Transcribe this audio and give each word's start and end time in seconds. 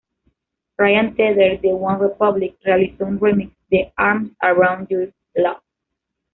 Ryan 0.79 1.13
Tedder 1.15 1.61
de 1.61 1.73
OneRepublic 1.73 2.55
realizó 2.63 3.05
un 3.05 3.19
remix 3.21 3.55
de 3.69 3.93
"Arms 3.97 4.31
Around 4.39 4.87
Your 4.87 5.13
Love". 5.35 5.61